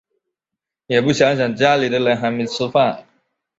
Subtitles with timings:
[0.87, 3.05] 也不想想家里的人还没吃饭